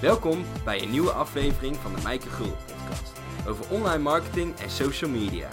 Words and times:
Welkom 0.00 0.44
bij 0.64 0.82
een 0.82 0.90
nieuwe 0.90 1.10
aflevering 1.10 1.76
van 1.76 1.94
de 1.94 2.02
Mijke 2.02 2.28
Gul 2.28 2.56
podcast 2.66 3.18
over 3.46 3.70
online 3.70 4.02
marketing 4.02 4.56
en 4.56 4.70
social 4.70 5.10
media. 5.10 5.48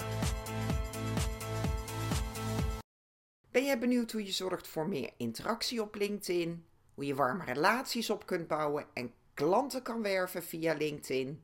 Ben 3.52 3.65
jij 3.65 3.79
benieuwd 3.79 4.12
hoe 4.12 4.25
je 4.25 4.31
zorgt 4.31 4.68
voor 4.68 4.89
meer 4.89 5.10
interactie 5.18 5.81
op 5.81 5.96
LinkedIn? 5.96 6.65
Hoe 6.93 7.05
je 7.05 7.15
warme 7.15 7.43
relaties 7.43 8.10
op 8.10 8.25
kunt 8.25 8.47
bouwen 8.47 8.86
en 8.93 9.14
klanten 9.33 9.82
kan 9.82 10.02
werven 10.02 10.43
via 10.43 10.73
LinkedIn? 10.73 11.43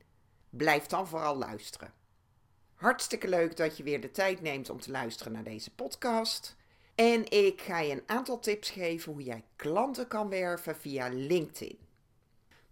Blijf 0.50 0.86
dan 0.86 1.08
vooral 1.08 1.36
luisteren. 1.36 1.92
Hartstikke 2.74 3.28
leuk 3.28 3.56
dat 3.56 3.76
je 3.76 3.82
weer 3.82 4.00
de 4.00 4.10
tijd 4.10 4.40
neemt 4.40 4.70
om 4.70 4.80
te 4.80 4.90
luisteren 4.90 5.32
naar 5.32 5.44
deze 5.44 5.74
podcast. 5.74 6.56
En 6.94 7.30
ik 7.30 7.60
ga 7.60 7.80
je 7.80 7.92
een 7.92 8.02
aantal 8.06 8.38
tips 8.38 8.70
geven 8.70 9.12
hoe 9.12 9.22
jij 9.22 9.44
klanten 9.56 10.08
kan 10.08 10.28
werven 10.28 10.76
via 10.76 11.08
LinkedIn. 11.08 11.83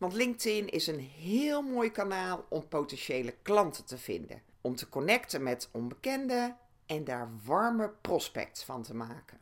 Want 0.02 0.14
LinkedIn 0.14 0.68
is 0.68 0.86
een 0.86 1.00
heel 1.00 1.62
mooi 1.62 1.90
kanaal 1.90 2.46
om 2.48 2.68
potentiële 2.68 3.34
klanten 3.42 3.84
te 3.84 3.98
vinden, 3.98 4.42
om 4.60 4.76
te 4.76 4.88
connecten 4.88 5.42
met 5.42 5.68
onbekenden 5.72 6.56
en 6.86 7.04
daar 7.04 7.30
warme 7.44 7.90
prospects 8.00 8.64
van 8.64 8.82
te 8.82 8.94
maken. 8.94 9.38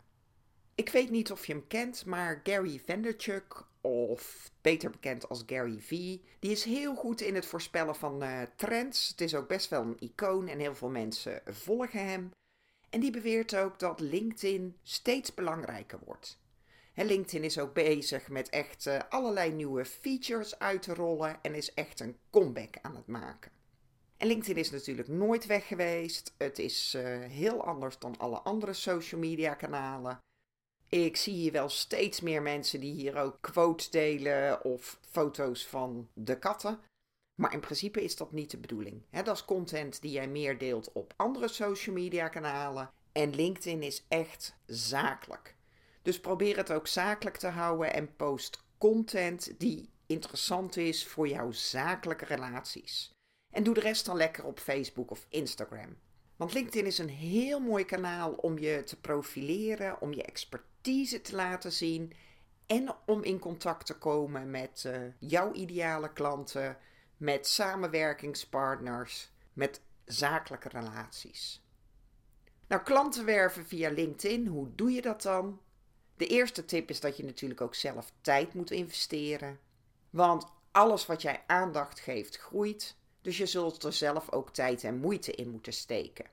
Ik 0.74 0.88
weet 0.88 1.10
niet 1.10 1.30
of 1.30 1.46
je 1.46 1.52
hem 1.52 1.66
kent, 1.66 2.06
maar 2.06 2.40
Gary 2.44 2.80
Vaynerchuk, 2.86 3.64
of 3.80 4.50
beter 4.60 4.90
bekend 4.90 5.28
als 5.28 5.42
Gary 5.46 5.78
V, 5.78 5.88
die 6.38 6.50
is 6.50 6.64
heel 6.64 6.94
goed 6.94 7.20
in 7.20 7.34
het 7.34 7.46
voorspellen 7.46 7.96
van 7.96 8.22
uh, 8.22 8.42
trends. 8.56 9.08
Het 9.08 9.20
is 9.20 9.34
ook 9.34 9.48
best 9.48 9.68
wel 9.70 9.82
een 9.82 10.00
icoon 10.00 10.48
en 10.48 10.58
heel 10.58 10.74
veel 10.74 10.90
mensen 10.90 11.42
volgen 11.46 12.06
hem. 12.06 12.30
En 12.90 13.00
die 13.00 13.10
beweert 13.10 13.56
ook 13.56 13.78
dat 13.78 14.00
LinkedIn 14.00 14.76
steeds 14.82 15.34
belangrijker 15.34 15.98
wordt. 16.04 16.39
LinkedIn 16.94 17.44
is 17.44 17.58
ook 17.58 17.74
bezig 17.74 18.28
met 18.28 18.48
echt 18.48 18.86
uh, 18.86 19.00
allerlei 19.08 19.52
nieuwe 19.52 19.84
features 19.84 20.58
uit 20.58 20.82
te 20.82 20.94
rollen 20.94 21.38
en 21.42 21.54
is 21.54 21.74
echt 21.74 22.00
een 22.00 22.16
comeback 22.30 22.74
aan 22.82 22.96
het 22.96 23.06
maken. 23.06 23.50
En 24.16 24.26
LinkedIn 24.26 24.56
is 24.56 24.70
natuurlijk 24.70 25.08
nooit 25.08 25.46
weg 25.46 25.66
geweest. 25.66 26.34
Het 26.38 26.58
is 26.58 26.94
uh, 26.94 27.02
heel 27.24 27.64
anders 27.64 27.98
dan 27.98 28.18
alle 28.18 28.38
andere 28.38 28.72
social 28.72 29.20
media 29.20 29.54
kanalen. 29.54 30.18
Ik 30.88 31.16
zie 31.16 31.34
hier 31.34 31.52
wel 31.52 31.68
steeds 31.68 32.20
meer 32.20 32.42
mensen 32.42 32.80
die 32.80 32.92
hier 32.92 33.16
ook 33.16 33.38
quotes 33.40 33.90
delen 33.90 34.64
of 34.64 34.98
foto's 35.00 35.66
van 35.66 36.08
de 36.12 36.38
katten. 36.38 36.80
Maar 37.34 37.52
in 37.52 37.60
principe 37.60 38.02
is 38.02 38.16
dat 38.16 38.32
niet 38.32 38.50
de 38.50 38.58
bedoeling. 38.58 39.02
dat 39.10 39.36
is 39.36 39.44
content 39.44 40.00
die 40.02 40.10
jij 40.10 40.28
meer 40.28 40.58
deelt 40.58 40.92
op 40.92 41.14
andere 41.16 41.48
social 41.48 41.94
media 41.94 42.28
kanalen. 42.28 42.90
En 43.12 43.34
LinkedIn 43.34 43.82
is 43.82 44.04
echt 44.08 44.56
zakelijk. 44.66 45.56
Dus 46.02 46.20
probeer 46.20 46.56
het 46.56 46.72
ook 46.72 46.86
zakelijk 46.86 47.36
te 47.36 47.48
houden 47.48 47.92
en 47.92 48.16
post 48.16 48.62
content 48.78 49.60
die 49.60 49.90
interessant 50.06 50.76
is 50.76 51.06
voor 51.06 51.28
jouw 51.28 51.50
zakelijke 51.50 52.24
relaties. 52.24 53.14
En 53.50 53.62
doe 53.62 53.74
de 53.74 53.80
rest 53.80 54.06
dan 54.06 54.16
lekker 54.16 54.44
op 54.44 54.58
Facebook 54.58 55.10
of 55.10 55.26
Instagram. 55.28 55.96
Want 56.36 56.52
LinkedIn 56.52 56.86
is 56.86 56.98
een 56.98 57.08
heel 57.08 57.60
mooi 57.60 57.84
kanaal 57.84 58.32
om 58.32 58.58
je 58.58 58.82
te 58.82 59.00
profileren, 59.00 60.00
om 60.00 60.12
je 60.12 60.22
expertise 60.22 61.20
te 61.20 61.34
laten 61.34 61.72
zien 61.72 62.12
en 62.66 62.94
om 63.06 63.22
in 63.22 63.38
contact 63.38 63.86
te 63.86 63.98
komen 63.98 64.50
met 64.50 64.84
uh, 64.86 65.00
jouw 65.18 65.52
ideale 65.52 66.12
klanten, 66.12 66.78
met 67.16 67.46
samenwerkingspartners, 67.46 69.30
met 69.52 69.80
zakelijke 70.04 70.68
relaties. 70.68 71.64
Nou, 72.68 72.82
klanten 72.82 73.24
werven 73.24 73.66
via 73.66 73.90
LinkedIn, 73.90 74.46
hoe 74.46 74.74
doe 74.74 74.90
je 74.90 75.02
dat 75.02 75.22
dan? 75.22 75.60
De 76.20 76.26
eerste 76.26 76.64
tip 76.64 76.90
is 76.90 77.00
dat 77.00 77.16
je 77.16 77.24
natuurlijk 77.24 77.60
ook 77.60 77.74
zelf 77.74 78.12
tijd 78.20 78.54
moet 78.54 78.70
investeren. 78.70 79.58
Want 80.10 80.46
alles 80.70 81.06
wat 81.06 81.22
jij 81.22 81.42
aandacht 81.46 82.00
geeft, 82.00 82.36
groeit. 82.36 82.96
Dus 83.22 83.36
je 83.36 83.46
zult 83.46 83.82
er 83.82 83.92
zelf 83.92 84.32
ook 84.32 84.50
tijd 84.50 84.84
en 84.84 84.98
moeite 84.98 85.32
in 85.32 85.50
moeten 85.50 85.72
steken. 85.72 86.26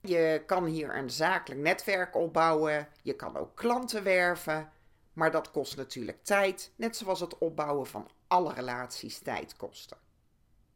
Je 0.00 0.42
kan 0.46 0.64
hier 0.64 0.96
een 0.96 1.10
zakelijk 1.10 1.60
netwerk 1.60 2.16
opbouwen. 2.16 2.88
Je 3.02 3.16
kan 3.16 3.36
ook 3.36 3.56
klanten 3.56 4.02
werven. 4.02 4.72
Maar 5.12 5.30
dat 5.30 5.50
kost 5.50 5.76
natuurlijk 5.76 6.24
tijd, 6.24 6.72
net 6.76 6.96
zoals 6.96 7.20
het 7.20 7.38
opbouwen 7.38 7.86
van 7.86 8.10
alle 8.26 8.52
relaties 8.52 9.18
tijd 9.18 9.56
kosten. 9.56 9.96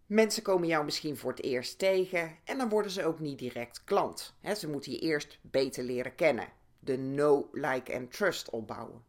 Mensen 0.06 0.42
komen 0.42 0.68
jou 0.68 0.84
misschien 0.84 1.16
voor 1.16 1.30
het 1.30 1.42
eerst 1.42 1.78
tegen 1.78 2.36
en 2.44 2.58
dan 2.58 2.68
worden 2.68 2.90
ze 2.90 3.04
ook 3.04 3.18
niet 3.18 3.38
direct 3.38 3.84
klant. 3.84 4.34
ze 4.56 4.68
moeten 4.68 4.92
je 4.92 4.98
eerst 4.98 5.38
beter 5.42 5.84
leren 5.84 6.14
kennen 6.14 6.57
de 6.88 6.96
know, 6.96 7.54
like 7.54 7.92
en 7.92 8.08
trust 8.08 8.50
opbouwen. 8.50 9.04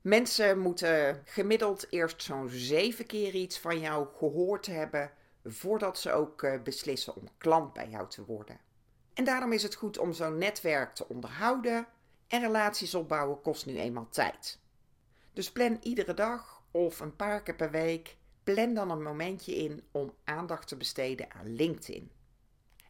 Mensen 0.00 0.58
moeten 0.58 1.22
gemiddeld 1.24 1.86
eerst 1.90 2.22
zo'n 2.22 2.48
zeven 2.48 3.06
keer 3.06 3.34
iets 3.34 3.58
van 3.58 3.80
jou 3.80 4.06
gehoord 4.16 4.66
hebben 4.66 5.10
voordat 5.44 5.98
ze 5.98 6.12
ook 6.12 6.42
eh, 6.42 6.62
beslissen 6.62 7.16
om 7.16 7.28
klant 7.38 7.72
bij 7.72 7.88
jou 7.88 8.08
te 8.08 8.24
worden. 8.24 8.58
En 9.14 9.24
daarom 9.24 9.52
is 9.52 9.62
het 9.62 9.74
goed 9.74 9.98
om 9.98 10.12
zo'n 10.12 10.38
netwerk 10.38 10.94
te 10.94 11.08
onderhouden 11.08 11.86
en 12.28 12.40
relaties 12.40 12.94
opbouwen 12.94 13.40
kost 13.40 13.66
nu 13.66 13.78
eenmaal 13.78 14.08
tijd. 14.08 14.58
Dus 15.32 15.52
plan 15.52 15.78
iedere 15.82 16.14
dag 16.14 16.62
of 16.70 17.00
een 17.00 17.16
paar 17.16 17.42
keer 17.42 17.56
per 17.56 17.70
week, 17.70 18.16
plan 18.42 18.74
dan 18.74 18.90
een 18.90 19.02
momentje 19.02 19.56
in 19.56 19.82
om 19.90 20.14
aandacht 20.24 20.68
te 20.68 20.76
besteden 20.76 21.32
aan 21.32 21.54
LinkedIn. 21.54 22.10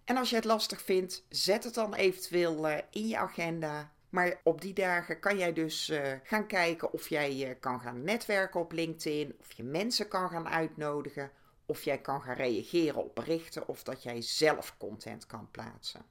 En 0.04 0.16
als 0.16 0.30
je 0.30 0.36
het 0.36 0.44
lastig 0.44 0.82
vindt, 0.82 1.24
zet 1.28 1.64
het 1.64 1.74
dan 1.74 1.94
eventueel 1.94 2.68
eh, 2.68 2.82
in 2.90 3.08
je 3.08 3.18
agenda 3.18 3.93
maar 4.14 4.40
op 4.42 4.60
die 4.60 4.72
dagen 4.72 5.20
kan 5.20 5.38
jij 5.38 5.52
dus 5.52 5.90
uh, 5.90 6.12
gaan 6.22 6.46
kijken 6.46 6.92
of 6.92 7.08
jij 7.08 7.48
uh, 7.48 7.54
kan 7.60 7.80
gaan 7.80 8.04
netwerken 8.04 8.60
op 8.60 8.72
LinkedIn, 8.72 9.36
of 9.40 9.52
je 9.52 9.62
mensen 9.62 10.08
kan 10.08 10.30
gaan 10.30 10.48
uitnodigen, 10.48 11.30
of 11.66 11.82
jij 11.82 11.98
kan 11.98 12.22
gaan 12.22 12.36
reageren 12.36 13.04
op 13.04 13.14
berichten, 13.14 13.68
of 13.68 13.82
dat 13.82 14.02
jij 14.02 14.22
zelf 14.22 14.76
content 14.76 15.26
kan 15.26 15.50
plaatsen. 15.50 16.04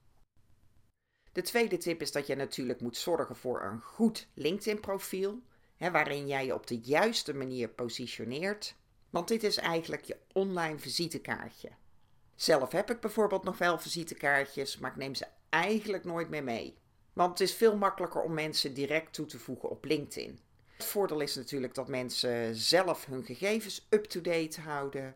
De 1.31 1.41
tweede 1.41 1.77
tip 1.77 2.01
is 2.01 2.11
dat 2.11 2.27
je 2.27 2.35
natuurlijk 2.35 2.81
moet 2.81 2.97
zorgen 2.97 3.35
voor 3.35 3.61
een 3.61 3.81
goed 3.81 4.27
LinkedIn-profiel, 4.33 5.41
waarin 5.77 6.27
jij 6.27 6.45
je 6.45 6.53
op 6.53 6.67
de 6.67 6.79
juiste 6.79 7.33
manier 7.33 7.69
positioneert. 7.69 8.75
Want 9.09 9.27
dit 9.27 9.43
is 9.43 9.57
eigenlijk 9.57 10.03
je 10.03 10.17
online 10.33 10.79
visitekaartje. 10.79 11.69
Zelf 12.35 12.71
heb 12.71 12.91
ik 12.91 12.99
bijvoorbeeld 12.99 13.43
nog 13.43 13.57
wel 13.57 13.79
visitekaartjes, 13.79 14.77
maar 14.77 14.91
ik 14.91 14.97
neem 14.97 15.15
ze 15.15 15.27
eigenlijk 15.49 16.03
nooit 16.03 16.29
meer 16.29 16.43
mee. 16.43 16.81
Want 17.13 17.39
het 17.39 17.49
is 17.49 17.55
veel 17.55 17.77
makkelijker 17.77 18.21
om 18.21 18.33
mensen 18.33 18.73
direct 18.73 19.13
toe 19.13 19.25
te 19.25 19.39
voegen 19.39 19.69
op 19.69 19.85
LinkedIn. 19.85 20.39
Het 20.77 20.85
voordeel 20.85 21.19
is 21.19 21.35
natuurlijk 21.35 21.73
dat 21.75 21.87
mensen 21.87 22.55
zelf 22.55 23.05
hun 23.05 23.23
gegevens 23.23 23.87
up-to-date 23.89 24.61
houden. 24.61 25.15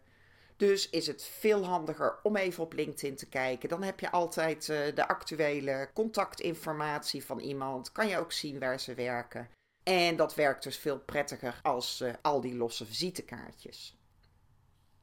Dus 0.57 0.89
is 0.89 1.07
het 1.07 1.23
veel 1.23 1.65
handiger 1.65 2.19
om 2.23 2.35
even 2.35 2.63
op 2.63 2.73
LinkedIn 2.73 3.15
te 3.15 3.29
kijken. 3.29 3.69
Dan 3.69 3.83
heb 3.83 3.99
je 3.99 4.11
altijd 4.11 4.67
uh, 4.67 4.95
de 4.95 5.07
actuele 5.07 5.89
contactinformatie 5.93 7.25
van 7.25 7.39
iemand. 7.39 7.91
Kan 7.91 8.07
je 8.07 8.17
ook 8.17 8.31
zien 8.31 8.59
waar 8.59 8.79
ze 8.79 8.93
werken. 8.93 9.49
En 9.83 10.15
dat 10.15 10.35
werkt 10.35 10.63
dus 10.63 10.77
veel 10.77 10.99
prettiger 10.99 11.59
als 11.63 12.01
uh, 12.01 12.13
al 12.21 12.41
die 12.41 12.55
losse 12.55 12.85
visitekaartjes. 12.85 13.97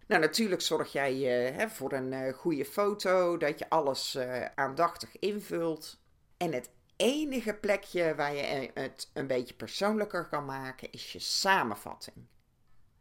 Nou, 0.07 0.21
natuurlijk 0.21 0.61
zorg 0.61 0.93
jij 0.93 1.15
uh, 1.15 1.57
hè, 1.57 1.69
voor 1.69 1.93
een 1.93 2.33
goede 2.33 2.65
foto, 2.65 3.37
dat 3.37 3.59
je 3.59 3.69
alles 3.69 4.19
aandachtig 4.55 5.19
invult. 5.19 5.99
En 6.37 6.53
het 6.53 6.71
enige 6.97 7.55
plekje 7.55 8.15
waar 8.15 8.35
je 8.35 8.71
het 8.75 9.11
een 9.13 9.27
beetje 9.27 9.55
persoonlijker 9.55 10.29
kan 10.29 10.45
maken 10.45 10.93
is 10.93 11.13
je 11.13 11.19
samenvatting. 11.19 12.17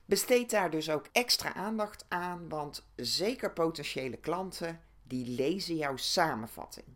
Besteed 0.06 0.50
daar 0.50 0.70
dus 0.70 0.90
ook 0.90 1.06
extra 1.12 1.54
aandacht 1.54 2.06
aan, 2.10 2.50
want 2.50 2.88
zeker 2.96 3.54
potentiële 3.54 4.18
klanten 4.18 4.82
die 5.04 5.28
lezen 5.28 5.76
jouw 5.76 5.96
samenvatting. 5.96 6.88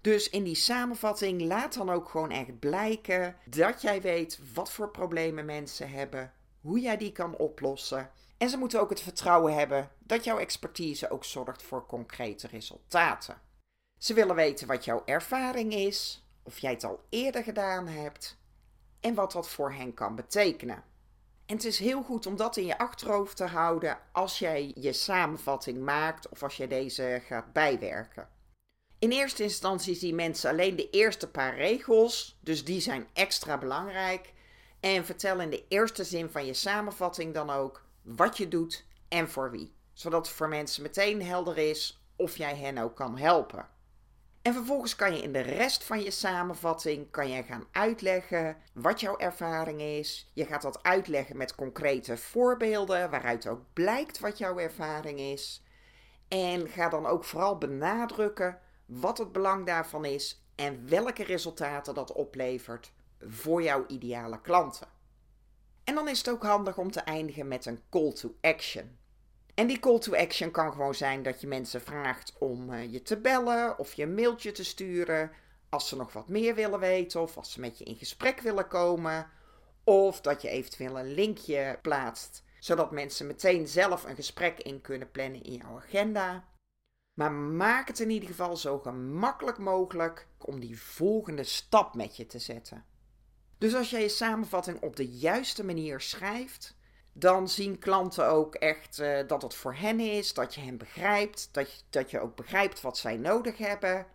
Dus 0.00 0.30
in 0.30 0.44
die 0.44 0.54
samenvatting 0.54 1.42
laat 1.42 1.74
dan 1.74 1.90
ook 1.90 2.08
gewoon 2.08 2.30
echt 2.30 2.58
blijken 2.58 3.36
dat 3.44 3.82
jij 3.82 4.00
weet 4.00 4.40
wat 4.54 4.70
voor 4.70 4.90
problemen 4.90 5.44
mensen 5.44 5.90
hebben, 5.90 6.32
hoe 6.60 6.80
jij 6.80 6.96
die 6.96 7.12
kan 7.12 7.36
oplossen. 7.36 8.10
En 8.38 8.48
ze 8.48 8.56
moeten 8.56 8.80
ook 8.80 8.90
het 8.90 9.00
vertrouwen 9.00 9.54
hebben 9.54 9.90
dat 9.98 10.24
jouw 10.24 10.38
expertise 10.38 11.10
ook 11.10 11.24
zorgt 11.24 11.62
voor 11.62 11.86
concrete 11.86 12.46
resultaten. 12.46 13.40
Ze 13.98 14.14
willen 14.14 14.34
weten 14.34 14.66
wat 14.66 14.84
jouw 14.84 15.02
ervaring 15.04 15.74
is, 15.74 16.29
of 16.42 16.58
jij 16.58 16.70
het 16.70 16.84
al 16.84 17.04
eerder 17.08 17.42
gedaan 17.42 17.86
hebt 17.86 18.38
en 19.00 19.14
wat 19.14 19.32
dat 19.32 19.48
voor 19.48 19.72
hen 19.72 19.94
kan 19.94 20.14
betekenen. 20.14 20.84
En 21.46 21.56
het 21.56 21.64
is 21.64 21.78
heel 21.78 22.02
goed 22.02 22.26
om 22.26 22.36
dat 22.36 22.56
in 22.56 22.66
je 22.66 22.78
achterhoofd 22.78 23.36
te 23.36 23.44
houden 23.44 23.98
als 24.12 24.38
jij 24.38 24.72
je 24.74 24.92
samenvatting 24.92 25.82
maakt 25.84 26.28
of 26.28 26.42
als 26.42 26.56
jij 26.56 26.68
deze 26.68 27.22
gaat 27.26 27.52
bijwerken. 27.52 28.28
In 28.98 29.10
eerste 29.10 29.42
instantie 29.42 29.94
zien 29.94 30.14
mensen 30.14 30.50
alleen 30.50 30.76
de 30.76 30.90
eerste 30.90 31.30
paar 31.30 31.56
regels, 31.56 32.38
dus 32.40 32.64
die 32.64 32.80
zijn 32.80 33.06
extra 33.12 33.58
belangrijk. 33.58 34.32
En 34.80 35.04
vertel 35.04 35.40
in 35.40 35.50
de 35.50 35.64
eerste 35.68 36.04
zin 36.04 36.30
van 36.30 36.46
je 36.46 36.54
samenvatting 36.54 37.34
dan 37.34 37.50
ook 37.50 37.84
wat 38.02 38.36
je 38.36 38.48
doet 38.48 38.84
en 39.08 39.28
voor 39.28 39.50
wie, 39.50 39.74
zodat 39.92 40.26
het 40.26 40.36
voor 40.36 40.48
mensen 40.48 40.82
meteen 40.82 41.22
helder 41.22 41.58
is 41.58 42.04
of 42.16 42.36
jij 42.36 42.56
hen 42.56 42.78
ook 42.78 42.96
kan 42.96 43.18
helpen. 43.18 43.68
En 44.42 44.52
vervolgens 44.52 44.96
kan 44.96 45.14
je 45.14 45.22
in 45.22 45.32
de 45.32 45.40
rest 45.40 45.84
van 45.84 46.02
je 46.02 46.10
samenvatting 46.10 47.10
kan 47.10 47.28
je 47.28 47.42
gaan 47.42 47.66
uitleggen 47.72 48.56
wat 48.72 49.00
jouw 49.00 49.16
ervaring 49.16 49.80
is. 49.80 50.30
Je 50.32 50.44
gaat 50.44 50.62
dat 50.62 50.82
uitleggen 50.82 51.36
met 51.36 51.54
concrete 51.54 52.16
voorbeelden 52.16 53.10
waaruit 53.10 53.46
ook 53.46 53.62
blijkt 53.72 54.18
wat 54.18 54.38
jouw 54.38 54.58
ervaring 54.58 55.18
is. 55.18 55.62
En 56.28 56.68
ga 56.68 56.88
dan 56.88 57.06
ook 57.06 57.24
vooral 57.24 57.58
benadrukken 57.58 58.58
wat 58.86 59.18
het 59.18 59.32
belang 59.32 59.66
daarvan 59.66 60.04
is 60.04 60.44
en 60.54 60.88
welke 60.88 61.24
resultaten 61.24 61.94
dat 61.94 62.12
oplevert 62.12 62.92
voor 63.20 63.62
jouw 63.62 63.84
ideale 63.86 64.40
klanten. 64.40 64.88
En 65.84 65.94
dan 65.94 66.08
is 66.08 66.18
het 66.18 66.28
ook 66.28 66.42
handig 66.42 66.78
om 66.78 66.90
te 66.90 67.00
eindigen 67.00 67.48
met 67.48 67.66
een 67.66 67.80
call 67.90 68.12
to 68.12 68.34
action. 68.40 68.98
En 69.60 69.66
die 69.66 69.78
call 69.78 69.98
to 69.98 70.14
action 70.14 70.50
kan 70.50 70.72
gewoon 70.72 70.94
zijn 70.94 71.22
dat 71.22 71.40
je 71.40 71.46
mensen 71.46 71.80
vraagt 71.80 72.32
om 72.38 72.72
uh, 72.72 72.92
je 72.92 73.02
te 73.02 73.16
bellen 73.16 73.78
of 73.78 73.92
je 73.92 74.02
een 74.02 74.14
mailtje 74.14 74.52
te 74.52 74.64
sturen 74.64 75.30
als 75.68 75.88
ze 75.88 75.96
nog 75.96 76.12
wat 76.12 76.28
meer 76.28 76.54
willen 76.54 76.80
weten 76.80 77.20
of 77.20 77.36
als 77.36 77.52
ze 77.52 77.60
met 77.60 77.78
je 77.78 77.84
in 77.84 77.96
gesprek 77.96 78.40
willen 78.40 78.68
komen. 78.68 79.30
Of 79.84 80.20
dat 80.20 80.42
je 80.42 80.48
eventueel 80.48 80.98
een 80.98 81.14
linkje 81.14 81.78
plaatst 81.82 82.44
zodat 82.58 82.90
mensen 82.90 83.26
meteen 83.26 83.68
zelf 83.68 84.04
een 84.04 84.14
gesprek 84.14 84.58
in 84.58 84.80
kunnen 84.80 85.10
plannen 85.10 85.42
in 85.42 85.54
jouw 85.54 85.76
agenda. 85.76 86.44
Maar 87.14 87.32
maak 87.32 87.88
het 87.88 88.00
in 88.00 88.10
ieder 88.10 88.28
geval 88.28 88.56
zo 88.56 88.78
gemakkelijk 88.78 89.58
mogelijk 89.58 90.26
om 90.38 90.60
die 90.60 90.80
volgende 90.80 91.44
stap 91.44 91.94
met 91.94 92.16
je 92.16 92.26
te 92.26 92.38
zetten. 92.38 92.84
Dus 93.58 93.74
als 93.74 93.90
jij 93.90 94.02
je 94.02 94.08
samenvatting 94.08 94.80
op 94.80 94.96
de 94.96 95.08
juiste 95.08 95.64
manier 95.64 96.00
schrijft, 96.00 96.78
dan 97.12 97.48
zien 97.48 97.78
klanten 97.78 98.28
ook 98.28 98.54
echt 98.54 98.98
uh, 98.98 99.18
dat 99.26 99.42
het 99.42 99.54
voor 99.54 99.74
hen 99.74 100.00
is, 100.00 100.34
dat 100.34 100.54
je 100.54 100.60
hen 100.60 100.76
begrijpt, 100.76 101.48
dat 101.52 101.84
dat 101.90 102.10
je 102.10 102.20
ook 102.20 102.36
begrijpt 102.36 102.80
wat 102.80 102.98
zij 102.98 103.16
nodig 103.16 103.58
hebben 103.58 104.06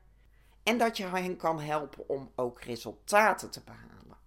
en 0.64 0.78
dat 0.78 0.98
je 0.98 1.06
hen 1.06 1.38
kan 1.38 1.60
helpen 1.60 2.10
om 2.10 2.32
ook 2.36 2.62
resultaten 2.62 3.50
te 3.50 3.62
behalen. 3.66 4.18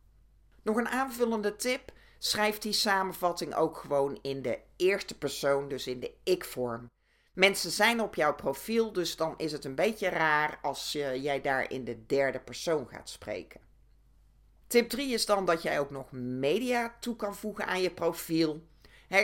Nog 0.63 0.77
een 0.77 0.89
aanvullende 0.89 1.57
tip: 1.57 1.93
schrijf 2.19 2.59
die 2.59 2.73
samenvatting 2.73 3.55
ook 3.55 3.77
gewoon 3.77 4.19
in 4.23 4.43
de 4.43 4.59
eerste 4.77 5.19
persoon, 5.19 5.69
dus 5.69 5.87
in 5.87 6.01
de 6.01 6.15
ik-vorm. 6.23 6.91
Mensen 7.33 7.71
zijn 7.71 8.01
op 8.01 8.15
jouw 8.15 8.35
profiel, 8.35 8.93
dus 8.93 9.17
dan 9.17 9.35
is 9.37 9.53
het 9.53 9.65
een 9.65 9.75
beetje 9.75 10.09
raar 10.09 10.59
als 10.63 10.93
jij 10.93 11.41
daar 11.41 11.71
in 11.71 11.85
de 11.85 12.07
derde 12.07 12.41
persoon 12.41 12.89
gaat 12.89 13.09
spreken. 13.09 13.68
Tip 14.69 14.89
3 14.89 15.13
is 15.13 15.27
dan 15.27 15.45
dat 15.45 15.63
jij 15.63 15.81
ook 15.81 15.91
nog 15.91 16.13
media 16.13 16.97
toe 17.01 17.17
kan 17.17 17.37
voegen 17.37 17.67
aan 17.67 17.81
je 17.81 17.91
profiel. 17.91 18.63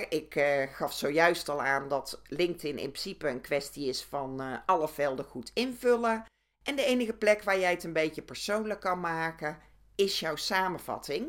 ik 0.08 0.34
uh, 0.34 0.62
gaf 0.72 0.92
zojuist 0.92 1.48
al 1.48 1.62
aan 1.62 1.88
dat 1.88 2.20
LinkedIn 2.26 2.78
in 2.78 2.90
principe 2.90 3.28
een 3.28 3.40
kwestie 3.40 3.88
is 3.88 4.04
van 4.04 4.42
uh, 4.42 4.58
alle 4.66 4.88
velden 4.88 5.24
goed 5.24 5.50
invullen. 5.54 6.24
En 6.62 6.76
de 6.76 6.84
enige 6.84 7.12
plek 7.12 7.42
waar 7.42 7.58
jij 7.58 7.70
het 7.70 7.84
een 7.84 7.92
beetje 7.92 8.22
persoonlijk 8.22 8.80
kan 8.80 9.00
maken 9.00 9.58
is 9.94 10.20
jouw 10.20 10.36
samenvatting. 10.36 11.28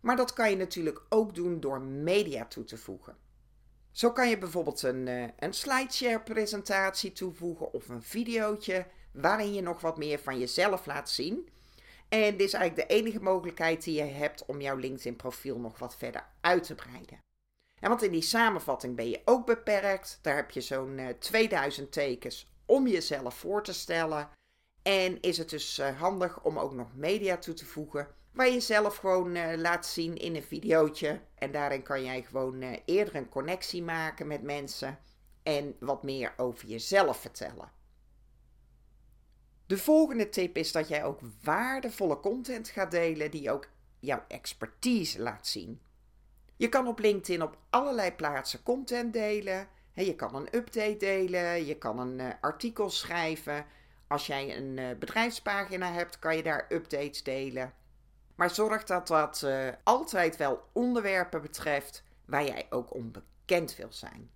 Maar 0.00 0.16
dat 0.16 0.32
kan 0.32 0.50
je 0.50 0.56
natuurlijk 0.56 1.02
ook 1.08 1.34
doen 1.34 1.60
door 1.60 1.80
media 1.80 2.46
toe 2.46 2.64
te 2.64 2.76
voegen. 2.76 3.16
Zo 3.90 4.12
kan 4.12 4.28
je 4.28 4.38
bijvoorbeeld 4.38 4.82
een, 4.82 5.06
uh, 5.06 5.28
een 5.38 5.52
slideshare 5.52 6.20
presentatie 6.20 7.12
toevoegen 7.12 7.72
of 7.72 7.88
een 7.88 8.02
videootje 8.02 8.86
waarin 9.12 9.54
je 9.54 9.60
nog 9.60 9.80
wat 9.80 9.98
meer 9.98 10.18
van 10.18 10.38
jezelf 10.38 10.86
laat 10.86 11.10
zien. 11.10 11.48
En 12.14 12.36
dit 12.36 12.46
is 12.46 12.52
eigenlijk 12.52 12.88
de 12.88 12.94
enige 12.94 13.20
mogelijkheid 13.20 13.84
die 13.84 13.94
je 13.94 14.12
hebt 14.12 14.44
om 14.44 14.60
jouw 14.60 14.76
LinkedIn 14.76 15.16
profiel 15.16 15.58
nog 15.58 15.78
wat 15.78 15.96
verder 15.96 16.26
uit 16.40 16.64
te 16.64 16.74
breiden. 16.74 17.18
En 17.80 17.88
want 17.88 18.02
in 18.02 18.12
die 18.12 18.22
samenvatting 18.22 18.96
ben 18.96 19.08
je 19.08 19.22
ook 19.24 19.46
beperkt. 19.46 20.18
Daar 20.22 20.36
heb 20.36 20.50
je 20.50 20.60
zo'n 20.60 20.98
uh, 20.98 21.08
eh, 21.08 21.18
2000 21.18 21.92
tekens 21.92 22.50
om 22.66 22.86
jezelf 22.86 23.34
voor 23.34 23.62
te 23.62 23.72
stellen. 23.72 24.30
En 24.82 25.20
is 25.20 25.38
het 25.38 25.50
dus 25.50 25.78
uh, 25.78 26.00
handig 26.00 26.42
om 26.42 26.58
ook 26.58 26.72
nog 26.72 26.94
media 26.94 27.36
toe 27.36 27.54
te 27.54 27.64
voegen 27.64 28.08
Waar 28.32 28.48
je 28.48 28.60
zelf 28.60 28.96
gewoon 28.96 29.36
uh, 29.36 29.56
laat 29.56 29.86
zien 29.86 30.16
in 30.16 30.36
een 30.36 30.42
videootje. 30.42 31.20
En 31.34 31.52
daarin 31.52 31.82
kan 31.82 32.04
jij 32.04 32.22
gewoon 32.22 32.62
eerder 32.84 33.16
een 33.16 33.28
connectie 33.28 33.82
maken 33.82 34.26
met 34.26 34.42
mensen. 34.42 34.98
En 35.42 35.76
wat 35.80 36.02
meer 36.02 36.34
over 36.36 36.68
jezelf 36.68 37.16
vertellen. 37.16 37.73
De 39.66 39.78
volgende 39.78 40.28
tip 40.28 40.56
is 40.56 40.72
dat 40.72 40.88
jij 40.88 41.04
ook 41.04 41.20
waardevolle 41.42 42.20
content 42.20 42.68
gaat 42.68 42.90
delen 42.90 43.30
die 43.30 43.50
ook 43.50 43.68
jouw 43.98 44.24
expertise 44.28 45.22
laat 45.22 45.46
zien. 45.46 45.80
Je 46.56 46.68
kan 46.68 46.86
op 46.86 46.98
LinkedIn 46.98 47.42
op 47.42 47.58
allerlei 47.70 48.12
plaatsen 48.12 48.62
content 48.62 49.12
delen. 49.12 49.68
je 49.92 50.14
kan 50.14 50.34
een 50.34 50.48
update 50.54 50.96
delen, 50.96 51.66
je 51.66 51.78
kan 51.78 51.98
een 51.98 52.18
uh, 52.18 52.28
artikel 52.40 52.90
schrijven. 52.90 53.66
Als 54.06 54.26
jij 54.26 54.56
een 54.56 54.98
bedrijfspagina 54.98 55.92
hebt, 55.92 56.18
kan 56.18 56.36
je 56.36 56.42
daar 56.42 56.66
updates 56.68 57.22
delen. 57.22 57.72
Maar 58.34 58.50
zorg 58.50 58.84
dat 58.84 59.06
dat 59.06 59.42
uh, 59.44 59.68
altijd 59.82 60.36
wel 60.36 60.62
onderwerpen 60.72 61.42
betreft 61.42 62.04
waar 62.24 62.44
jij 62.44 62.66
ook 62.70 62.94
onbekend 62.94 63.76
wil 63.76 63.92
zijn. 63.92 64.30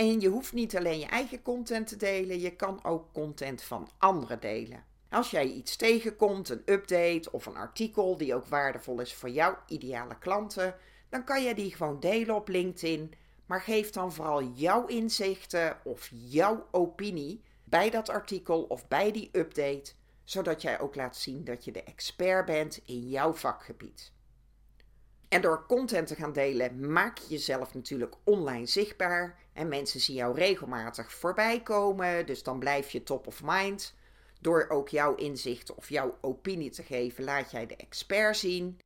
En 0.00 0.20
je 0.20 0.28
hoeft 0.28 0.52
niet 0.52 0.76
alleen 0.76 0.98
je 0.98 1.06
eigen 1.06 1.42
content 1.42 1.86
te 1.86 1.96
delen, 1.96 2.40
je 2.40 2.56
kan 2.56 2.84
ook 2.84 3.12
content 3.12 3.62
van 3.62 3.88
anderen 3.98 4.40
delen. 4.40 4.84
Als 5.10 5.30
jij 5.30 5.46
iets 5.46 5.76
tegenkomt, 5.76 6.48
een 6.48 6.62
update 6.64 7.32
of 7.32 7.46
een 7.46 7.56
artikel 7.56 8.16
die 8.16 8.34
ook 8.34 8.46
waardevol 8.46 9.00
is 9.00 9.14
voor 9.14 9.28
jouw 9.28 9.58
ideale 9.66 10.18
klanten, 10.18 10.74
dan 11.08 11.24
kan 11.24 11.42
je 11.42 11.54
die 11.54 11.74
gewoon 11.74 12.00
delen 12.00 12.34
op 12.34 12.48
LinkedIn. 12.48 13.12
Maar 13.46 13.60
geef 13.60 13.90
dan 13.90 14.12
vooral 14.12 14.42
jouw 14.42 14.86
inzichten 14.86 15.76
of 15.84 16.08
jouw 16.12 16.66
opinie 16.70 17.42
bij 17.64 17.90
dat 17.90 18.08
artikel 18.08 18.62
of 18.62 18.88
bij 18.88 19.12
die 19.12 19.28
update 19.32 19.92
zodat 20.24 20.62
jij 20.62 20.80
ook 20.80 20.94
laat 20.94 21.16
zien 21.16 21.44
dat 21.44 21.64
je 21.64 21.72
de 21.72 21.82
expert 21.82 22.46
bent 22.46 22.80
in 22.84 23.08
jouw 23.08 23.32
vakgebied. 23.32 24.12
En 25.30 25.40
door 25.40 25.66
content 25.66 26.06
te 26.06 26.14
gaan 26.14 26.32
delen, 26.32 26.92
maak 26.92 27.18
je 27.18 27.26
jezelf 27.28 27.74
natuurlijk 27.74 28.14
online 28.24 28.66
zichtbaar. 28.66 29.38
En 29.52 29.68
mensen 29.68 30.00
zien 30.00 30.16
jou 30.16 30.34
regelmatig 30.34 31.12
voorbij 31.12 31.62
komen, 31.62 32.26
dus 32.26 32.42
dan 32.42 32.58
blijf 32.58 32.90
je 32.90 33.02
top 33.02 33.26
of 33.26 33.40
mind. 33.44 33.94
Door 34.40 34.66
ook 34.68 34.88
jouw 34.88 35.14
inzicht 35.14 35.74
of 35.74 35.88
jouw 35.88 36.18
opinie 36.20 36.70
te 36.70 36.82
geven, 36.82 37.24
laat 37.24 37.50
jij 37.50 37.66
de 37.66 37.76
expert 37.76 38.36
zien. 38.36 38.78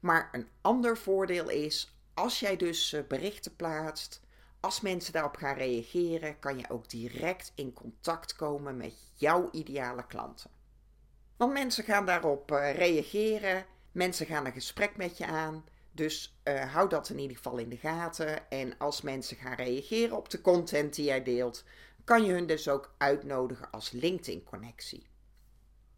Maar 0.00 0.28
een 0.32 0.48
ander 0.60 0.98
voordeel 0.98 1.48
is, 1.48 1.96
als 2.14 2.40
jij 2.40 2.56
dus 2.56 2.92
eh, 2.92 3.02
berichten 3.08 3.56
plaatst, 3.56 4.20
als 4.60 4.80
mensen 4.80 5.12
daarop 5.12 5.36
gaan 5.36 5.56
reageren, 5.56 6.38
kan 6.38 6.58
je 6.58 6.70
ook 6.70 6.88
direct 6.88 7.52
in 7.54 7.72
contact 7.72 8.36
komen 8.36 8.76
met 8.76 8.94
jouw 9.14 9.48
ideale 9.52 10.06
klanten. 10.06 10.50
Want 11.36 11.52
mensen 11.52 11.84
gaan 11.84 12.06
daarop 12.06 12.52
uh, 12.52 12.74
reageren, 12.74 13.66
mensen 13.92 14.26
gaan 14.26 14.46
een 14.46 14.52
gesprek 14.52 14.96
met 14.96 15.18
je 15.18 15.26
aan. 15.26 15.64
Dus 15.92 16.38
uh, 16.44 16.72
hou 16.72 16.88
dat 16.88 17.08
in 17.08 17.18
ieder 17.18 17.36
geval 17.36 17.58
in 17.58 17.68
de 17.68 17.76
gaten. 17.76 18.50
En 18.50 18.78
als 18.78 19.02
mensen 19.02 19.36
gaan 19.36 19.54
reageren 19.54 20.16
op 20.16 20.30
de 20.30 20.40
content 20.40 20.94
die 20.94 21.04
jij 21.04 21.22
deelt, 21.22 21.64
kan 22.04 22.24
je 22.24 22.32
hun 22.32 22.46
dus 22.46 22.68
ook 22.68 22.94
uitnodigen 22.98 23.70
als 23.70 23.90
LinkedIn-connectie. 23.90 25.06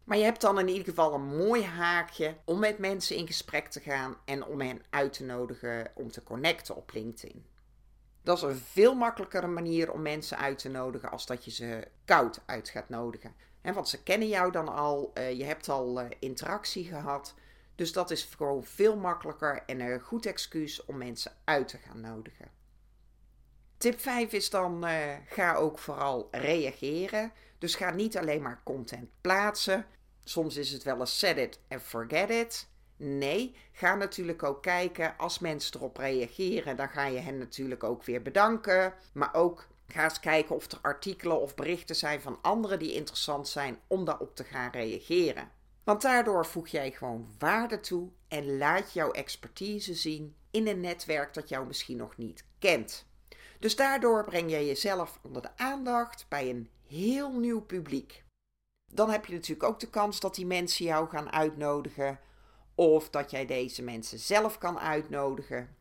Maar 0.03 0.17
je 0.17 0.23
hebt 0.23 0.41
dan 0.41 0.59
in 0.59 0.67
ieder 0.67 0.85
geval 0.85 1.13
een 1.13 1.37
mooi 1.37 1.63
haakje 1.63 2.37
om 2.45 2.59
met 2.59 2.77
mensen 2.77 3.15
in 3.15 3.27
gesprek 3.27 3.67
te 3.67 3.79
gaan 3.79 4.17
en 4.25 4.45
om 4.45 4.61
hen 4.61 4.81
uit 4.89 5.13
te 5.13 5.23
nodigen 5.23 5.91
om 5.95 6.11
te 6.11 6.23
connecten 6.23 6.75
op 6.75 6.93
LinkedIn. 6.93 7.45
Dat 8.23 8.37
is 8.37 8.43
een 8.43 8.55
veel 8.55 8.95
makkelijkere 8.95 9.47
manier 9.47 9.91
om 9.91 10.01
mensen 10.01 10.37
uit 10.37 10.57
te 10.57 10.69
nodigen 10.69 11.11
als 11.11 11.25
dat 11.25 11.45
je 11.45 11.51
ze 11.51 11.87
koud 12.05 12.41
uit 12.45 12.69
gaat 12.69 12.89
nodigen 12.89 13.35
want 13.73 13.89
ze 13.89 14.03
kennen 14.03 14.27
jou 14.27 14.51
dan 14.51 14.67
al, 14.67 15.11
uh, 15.13 15.37
je 15.37 15.43
hebt 15.43 15.69
al 15.69 16.01
uh, 16.01 16.05
interactie 16.19 16.85
gehad. 16.85 17.33
Dus 17.75 17.91
dat 17.91 18.11
is 18.11 18.23
gewoon 18.23 18.63
veel 18.63 18.95
makkelijker 18.95 19.63
en 19.65 19.79
een 19.79 19.99
goed 19.99 20.25
excuus 20.25 20.85
om 20.85 20.97
mensen 20.97 21.31
uit 21.43 21.67
te 21.67 21.77
gaan 21.77 22.01
nodigen. 22.01 22.51
Tip 23.77 23.99
5 23.99 24.31
is 24.31 24.49
dan: 24.49 24.87
uh, 24.87 25.13
ga 25.27 25.55
ook 25.55 25.79
vooral 25.79 26.27
reageren. 26.31 27.31
Dus 27.57 27.75
ga 27.75 27.89
niet 27.91 28.17
alleen 28.17 28.41
maar 28.41 28.61
content 28.63 29.09
plaatsen. 29.21 29.85
Soms 30.23 30.57
is 30.57 30.71
het 30.71 30.83
wel 30.83 30.99
eens 30.99 31.19
set 31.19 31.37
it 31.37 31.59
and 31.69 31.81
forget 31.81 32.29
it. 32.29 32.67
Nee, 32.97 33.55
ga 33.71 33.95
natuurlijk 33.95 34.43
ook 34.43 34.61
kijken 34.61 35.17
als 35.17 35.39
mensen 35.39 35.75
erop 35.75 35.97
reageren. 35.97 36.75
Dan 36.75 36.89
ga 36.89 37.05
je 37.05 37.19
hen 37.19 37.37
natuurlijk 37.37 37.83
ook 37.83 38.03
weer 38.03 38.21
bedanken. 38.21 38.93
Maar 39.13 39.33
ook 39.33 39.67
Ga 39.87 40.03
eens 40.03 40.19
kijken 40.19 40.55
of 40.55 40.71
er 40.71 40.79
artikelen 40.81 41.41
of 41.41 41.55
berichten 41.55 41.95
zijn 41.95 42.21
van 42.21 42.39
anderen 42.41 42.79
die 42.79 42.93
interessant 42.93 43.47
zijn 43.47 43.79
om 43.87 44.05
daarop 44.05 44.35
te 44.35 44.43
gaan 44.43 44.71
reageren. 44.71 45.51
Want 45.85 46.01
daardoor 46.01 46.45
voeg 46.45 46.67
jij 46.67 46.91
gewoon 46.91 47.27
waarde 47.39 47.79
toe 47.79 48.09
en 48.27 48.57
laat 48.57 48.93
jouw 48.93 49.11
expertise 49.11 49.93
zien 49.93 50.35
in 50.51 50.67
een 50.67 50.79
netwerk 50.79 51.33
dat 51.33 51.49
jou 51.49 51.67
misschien 51.67 51.97
nog 51.97 52.17
niet 52.17 52.45
kent. 52.59 53.05
Dus 53.59 53.75
daardoor 53.75 54.23
breng 54.23 54.49
jij 54.49 54.65
jezelf 54.65 55.19
onder 55.21 55.41
de 55.41 55.57
aandacht 55.57 56.25
bij 56.29 56.49
een 56.49 56.69
heel 56.87 57.39
nieuw 57.39 57.61
publiek. 57.61 58.23
Dan 58.93 59.09
heb 59.09 59.25
je 59.25 59.33
natuurlijk 59.33 59.69
ook 59.69 59.79
de 59.79 59.89
kans 59.89 60.19
dat 60.19 60.35
die 60.35 60.45
mensen 60.45 60.85
jou 60.85 61.09
gaan 61.09 61.31
uitnodigen 61.31 62.19
of 62.75 63.09
dat 63.09 63.31
jij 63.31 63.45
deze 63.45 63.83
mensen 63.83 64.19
zelf 64.19 64.57
kan 64.57 64.79
uitnodigen 64.79 65.75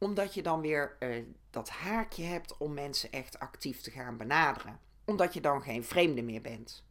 omdat 0.00 0.34
je 0.34 0.42
dan 0.42 0.60
weer 0.60 0.96
uh, 1.00 1.24
dat 1.50 1.68
haakje 1.68 2.24
hebt 2.24 2.56
om 2.56 2.74
mensen 2.74 3.12
echt 3.12 3.38
actief 3.38 3.80
te 3.80 3.90
gaan 3.90 4.16
benaderen. 4.16 4.80
Omdat 5.04 5.34
je 5.34 5.40
dan 5.40 5.62
geen 5.62 5.84
vreemde 5.84 6.22
meer 6.22 6.40
bent. 6.40 6.84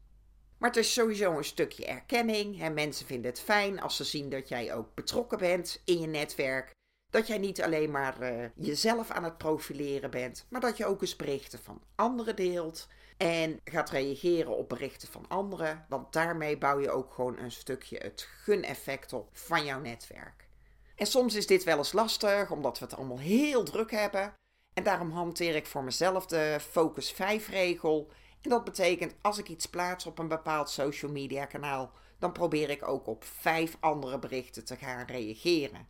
Maar 0.59 0.69
het 0.69 0.79
is 0.79 0.93
sowieso 0.93 1.37
een 1.37 1.43
stukje 1.43 1.85
erkenning. 1.85 2.61
En 2.61 2.73
mensen 2.73 3.05
vinden 3.05 3.31
het 3.31 3.39
fijn 3.39 3.81
als 3.81 3.95
ze 3.95 4.03
zien 4.03 4.29
dat 4.29 4.49
jij 4.49 4.73
ook 4.73 4.93
betrokken 4.95 5.37
bent 5.37 5.81
in 5.85 5.99
je 5.99 6.07
netwerk. 6.07 6.71
Dat 7.09 7.27
jij 7.27 7.37
niet 7.37 7.61
alleen 7.61 7.91
maar 7.91 8.21
uh, 8.21 8.45
jezelf 8.55 9.09
aan 9.11 9.23
het 9.23 9.37
profileren 9.37 10.11
bent, 10.11 10.45
maar 10.49 10.61
dat 10.61 10.77
je 10.77 10.85
ook 10.85 11.01
eens 11.01 11.15
berichten 11.15 11.59
van 11.59 11.81
anderen 11.95 12.35
deelt. 12.35 12.87
En 13.17 13.59
gaat 13.63 13.89
reageren 13.89 14.57
op 14.57 14.69
berichten 14.69 15.07
van 15.07 15.27
anderen. 15.27 15.85
Want 15.89 16.13
daarmee 16.13 16.57
bouw 16.57 16.79
je 16.79 16.91
ook 16.91 17.13
gewoon 17.13 17.37
een 17.37 17.51
stukje 17.51 17.97
het 17.97 18.21
gun-effect 18.21 19.13
op 19.13 19.29
van 19.31 19.65
jouw 19.65 19.79
netwerk. 19.79 20.47
En 20.95 21.05
soms 21.05 21.35
is 21.35 21.47
dit 21.47 21.63
wel 21.63 21.77
eens 21.77 21.93
lastig, 21.93 22.51
omdat 22.51 22.79
we 22.79 22.85
het 22.85 22.95
allemaal 22.95 23.19
heel 23.19 23.63
druk 23.63 23.91
hebben. 23.91 24.33
En 24.73 24.83
daarom 24.83 25.11
hanteer 25.11 25.55
ik 25.55 25.65
voor 25.65 25.83
mezelf 25.83 26.25
de 26.25 26.57
Focus 26.59 27.11
5 27.11 27.49
regel. 27.49 28.11
En 28.41 28.49
dat 28.49 28.63
betekent 28.63 29.15
als 29.21 29.37
ik 29.37 29.49
iets 29.49 29.65
plaats 29.65 30.05
op 30.05 30.19
een 30.19 30.27
bepaald 30.27 30.69
social 30.69 31.11
media 31.11 31.45
kanaal, 31.45 31.91
dan 32.19 32.31
probeer 32.31 32.69
ik 32.69 32.87
ook 32.87 33.07
op 33.07 33.23
vijf 33.23 33.77
andere 33.79 34.19
berichten 34.19 34.65
te 34.65 34.75
gaan 34.75 35.05
reageren. 35.05 35.87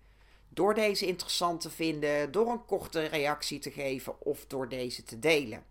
Door 0.50 0.74
deze 0.74 1.06
interessant 1.06 1.62
te 1.62 1.70
vinden, 1.70 2.32
door 2.32 2.52
een 2.52 2.66
korte 2.66 3.06
reactie 3.06 3.60
te 3.60 3.72
geven 3.72 4.22
of 4.22 4.46
door 4.46 4.70
deze 4.70 5.04
te 5.04 5.20
delen. 5.20 5.64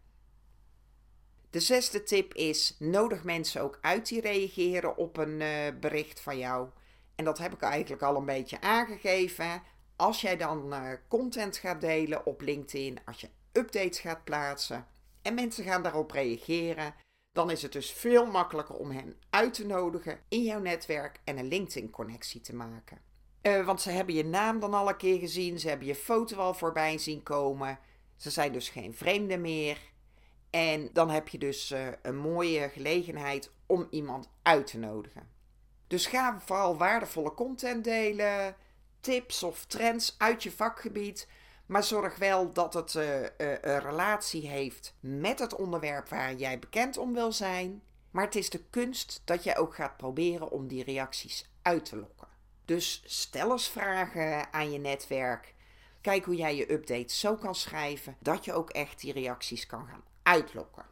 De 1.51 1.61
zesde 1.61 2.03
tip 2.03 2.35
is: 2.35 2.77
nodig 2.79 3.25
mensen 3.25 3.63
ook 3.63 3.79
uit 3.81 4.09
die 4.09 4.21
reageren 4.21 4.97
op 4.97 5.17
een 5.17 5.41
uh, 5.41 5.51
bericht 5.81 6.21
van 6.21 6.39
jou. 6.39 6.69
En 7.15 7.25
dat 7.25 7.39
heb 7.39 7.53
ik 7.53 7.61
eigenlijk 7.61 8.03
al 8.03 8.17
een 8.17 8.25
beetje 8.25 8.61
aangegeven. 8.61 9.63
Als 9.97 10.21
jij 10.21 10.37
dan 10.37 10.75
uh, 10.75 10.93
content 11.09 11.57
gaat 11.57 11.81
delen 11.81 12.27
op 12.27 12.41
LinkedIn, 12.41 12.99
als 13.05 13.21
je 13.21 13.29
updates 13.53 13.99
gaat 13.99 14.25
plaatsen 14.25 14.87
en 15.29 15.35
mensen 15.35 15.65
gaan 15.65 15.83
daarop 15.83 16.11
reageren, 16.11 16.95
dan 17.33 17.51
is 17.51 17.63
het 17.63 17.73
dus 17.73 17.91
veel 17.91 18.27
makkelijker 18.27 18.75
om 18.75 18.91
hen 18.91 19.17
uit 19.31 19.55
te 19.55 19.67
nodigen 19.67 20.21
in 20.29 20.43
jouw 20.43 20.61
netwerk 20.61 21.21
en 21.25 21.39
een 21.39 21.49
LinkedIn-connectie 21.49 22.41
te 22.41 22.55
maken. 22.55 22.99
Uh, 23.43 23.67
want 23.67 23.81
ze 23.81 23.91
hebben 23.91 24.15
je 24.15 24.25
naam 24.25 24.61
dan 24.61 24.75
al 24.75 24.89
een 24.89 24.97
keer 24.97 25.19
gezien, 25.19 25.59
ze 25.59 25.69
hebben 25.69 25.87
je 25.87 25.95
foto 25.95 26.37
al 26.37 26.55
voorbij 26.55 26.99
zien 26.99 27.23
komen. 27.23 27.79
Ze 28.17 28.31
zijn 28.31 28.53
dus 28.53 28.69
geen 28.69 28.95
vreemden 28.95 29.41
meer. 29.41 29.79
En 30.51 30.91
dan 30.93 31.11
heb 31.11 31.29
je 31.29 31.39
dus 31.39 31.71
uh, 31.71 31.87
een 32.03 32.17
mooie 32.17 32.69
gelegenheid 32.69 33.51
om 33.67 33.87
iemand 33.91 34.31
uit 34.43 34.67
te 34.67 34.79
nodigen. 34.79 35.29
Dus 35.87 36.07
ga 36.07 36.41
vooral 36.41 36.77
waardevolle 36.77 37.35
content 37.35 37.85
delen, 37.85 38.57
tips 39.01 39.43
of 39.43 39.65
trends 39.65 40.15
uit 40.19 40.43
je 40.43 40.51
vakgebied. 40.51 41.29
Maar 41.69 41.85
zorg 41.85 42.17
wel 42.17 42.53
dat 42.53 42.75
het 42.75 42.95
uh, 42.95 43.21
uh, 43.21 43.27
een 43.39 43.81
relatie 43.81 44.49
heeft 44.49 44.95
met 45.01 45.39
het 45.39 45.55
onderwerp 45.55 46.09
waar 46.09 46.35
jij 46.35 46.59
bekend 46.59 46.97
om 46.97 47.15
wil 47.15 47.33
zijn. 47.33 47.83
Maar 48.11 48.25
het 48.25 48.35
is 48.35 48.51
de 48.51 48.65
kunst 48.71 49.23
dat 49.25 49.45
jij 49.45 49.59
ook 49.59 49.75
gaat 49.75 49.97
proberen 49.97 50.51
om 50.51 50.69
die 50.69 50.85
reacties 50.85 51.51
uit 51.63 51.85
te 51.85 51.97
lokken. 51.97 52.29
Dus 52.65 53.03
stel 53.05 53.51
eens 53.51 53.69
vragen 53.69 54.53
aan 54.53 54.73
je 54.73 54.79
netwerk. 54.79 55.55
Kijk 56.01 56.25
hoe 56.25 56.37
jij 56.37 56.57
je 56.57 56.73
updates 56.73 57.21
zo 57.21 57.35
kan 57.35 57.55
schrijven 57.55 58.17
dat 58.19 58.45
je 58.45 58.53
ook 58.53 58.71
echt 58.71 59.01
die 59.01 59.13
reacties 59.13 59.67
kan 59.67 59.87
gaan 59.87 60.05
uitlokken. 60.23 60.85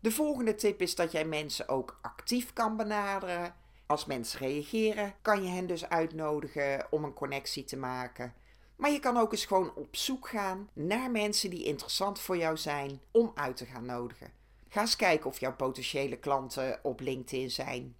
De 0.00 0.10
volgende 0.10 0.54
tip 0.54 0.80
is 0.80 0.94
dat 0.94 1.12
jij 1.12 1.24
mensen 1.24 1.68
ook 1.68 1.98
actief 2.02 2.52
kan 2.52 2.76
benaderen. 2.76 3.54
Als 3.86 4.04
mensen 4.04 4.38
reageren, 4.38 5.14
kan 5.22 5.42
je 5.42 5.48
hen 5.48 5.66
dus 5.66 5.88
uitnodigen 5.88 6.86
om 6.90 7.04
een 7.04 7.14
connectie 7.14 7.64
te 7.64 7.76
maken. 7.76 8.34
Maar 8.82 8.90
je 8.90 9.00
kan 9.00 9.16
ook 9.16 9.32
eens 9.32 9.44
gewoon 9.44 9.74
op 9.74 9.96
zoek 9.96 10.28
gaan 10.28 10.68
naar 10.72 11.10
mensen 11.10 11.50
die 11.50 11.64
interessant 11.64 12.20
voor 12.20 12.36
jou 12.36 12.56
zijn 12.56 13.00
om 13.10 13.32
uit 13.34 13.56
te 13.56 13.66
gaan 13.66 13.84
nodigen. 13.84 14.32
Ga 14.68 14.80
eens 14.80 14.96
kijken 14.96 15.26
of 15.26 15.40
jouw 15.40 15.56
potentiële 15.56 16.16
klanten 16.16 16.80
op 16.82 17.00
LinkedIn 17.00 17.50
zijn. 17.50 17.96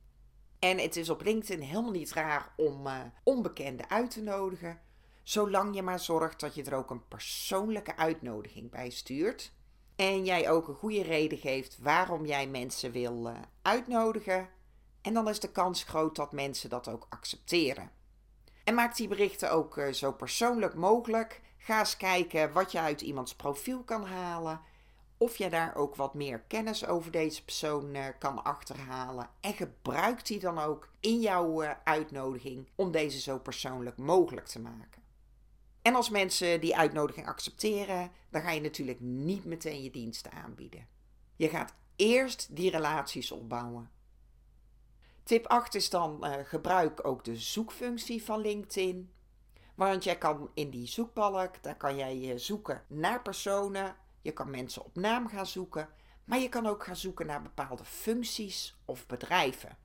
En 0.59 0.79
het 0.79 0.97
is 0.97 1.11
op 1.11 1.23
LinkedIn 1.23 1.61
helemaal 1.61 1.91
niet 1.91 2.13
raar 2.13 2.53
om 2.57 2.87
uh, 2.87 3.01
onbekenden 3.23 3.91
uit 3.91 4.11
te 4.11 4.23
nodigen, 4.23 4.81
zolang 5.23 5.75
je 5.75 5.83
maar 5.83 6.01
zorgt 6.01 6.41
dat 6.41 6.55
je 6.55 6.63
er 6.63 6.75
ook 6.75 6.91
een 6.91 7.09
persoonlijke 7.09 7.97
uitnodiging 7.97 8.71
bij 8.71 8.91
stuurt. 8.91 9.53
En 9.97 10.25
jij 10.25 10.51
ook 10.51 10.69
een 10.69 10.75
goede 10.75 11.03
reden 11.03 11.39
geeft 11.39 11.79
waarom 11.79 12.27
jij 12.27 12.47
mensen 12.47 12.93
wil 12.93 13.29
uh, 13.29 13.39
uitnodigen. 13.63 14.49
En 15.01 15.15
dan 15.15 15.29
is 15.29 15.41
de 15.41 15.53
kans 15.53 15.85
groot 15.85 16.17
dat 16.17 16.33
mensen 16.33 16.71
dat 16.71 16.89
ook 16.89 17.07
accepteren. 17.09 17.91
En 18.65 18.75
maak 18.75 18.97
die 18.97 19.09
berichten 19.09 19.51
ook 19.53 19.77
uh, 19.77 19.93
zo 19.93 20.13
persoonlijk 20.13 20.75
mogelijk. 20.75 21.41
Ga 21.59 21.79
eens 21.79 21.97
kijken 21.97 22.53
wat 22.53 22.73
je 22.73 22.81
uit 22.81 23.01
iemands 23.01 23.35
profiel 23.35 23.83
kan 23.83 24.05
halen. 24.05 24.61
Of 25.17 25.37
je 25.37 25.51
daar 25.51 25.75
ook 25.75 25.97
wat 25.97 26.15
meer 26.15 26.41
kennis 26.41 26.87
over 26.87 27.11
deze 27.11 27.45
persoon 27.45 27.95
uh, 27.95 28.05
kan 28.19 28.45
achterhalen. 28.45 29.29
En 29.41 29.53
gebruik 29.53 30.27
die 30.27 30.39
dan 30.39 30.59
ook 30.59 30.89
in 31.01 31.21
jouw 31.21 31.63
uitnodiging 31.85 32.69
om 32.75 32.91
deze 32.91 33.21
zo 33.21 33.39
persoonlijk 33.39 33.97
mogelijk 33.97 34.47
te 34.47 34.61
maken. 34.61 35.03
En 35.83 35.95
als 35.95 36.11
mensen 36.11 36.61
die 36.61 36.77
uitnodiging 36.77 37.27
accepteren, 37.27 38.11
dan 38.31 38.43
ga 38.43 38.51
je 38.51 38.61
natuurlijk 38.61 39.01
niet 39.01 39.45
meteen 39.45 39.83
je 39.83 39.91
diensten 39.91 40.33
aanbieden. 40.33 40.87
Je 41.37 41.49
gaat 41.49 41.75
eerst 41.97 42.57
die 42.57 42.71
relaties 42.71 43.33
opbouwen. 43.33 43.91
Tip 45.23 45.47
8 45.47 45.75
is 45.75 45.91
dan 45.91 46.19
uh, 46.21 46.33
gebruik 46.45 47.07
ook 47.07 47.25
de 47.25 47.37
zoekfunctie 47.37 48.25
van 48.25 48.41
LinkedIn. 48.41 49.13
Want 49.75 50.05
jij 50.05 50.19
kan 50.19 50.51
in 50.55 50.71
die 50.71 50.87
zoekbalk, 50.87 51.63
daar 51.63 51.77
kan 51.77 51.97
jij 51.97 52.39
zoeken 52.39 52.85
naar 52.89 53.23
personen. 53.23 53.97
Je 54.21 54.33
kan 54.33 54.51
mensen 54.51 54.85
op 54.85 54.97
naam 54.97 55.29
gaan 55.29 55.47
zoeken. 55.47 55.89
Maar 56.25 56.39
je 56.39 56.49
kan 56.49 56.67
ook 56.67 56.85
gaan 56.85 56.97
zoeken 56.97 57.27
naar 57.27 57.43
bepaalde 57.43 57.85
functies 57.85 58.77
of 58.85 59.07
bedrijven. 59.07 59.77